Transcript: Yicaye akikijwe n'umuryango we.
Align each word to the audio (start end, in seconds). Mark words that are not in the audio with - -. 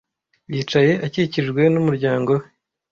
Yicaye 0.53 0.93
akikijwe 1.05 1.61
n'umuryango 1.73 2.29
we. 2.39 2.45